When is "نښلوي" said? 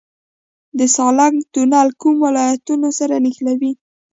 3.23-3.71